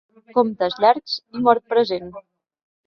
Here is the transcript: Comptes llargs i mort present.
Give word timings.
Comptes 0.37 0.79
llargs 0.85 1.19
i 1.21 1.45
mort 1.47 1.67
present. 1.77 2.13